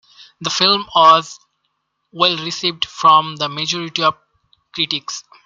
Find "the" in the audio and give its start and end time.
0.39-0.49, 3.35-3.47